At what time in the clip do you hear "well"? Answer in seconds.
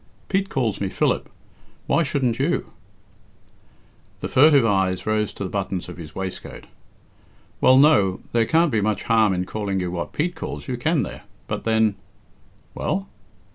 7.61-7.77, 12.73-13.09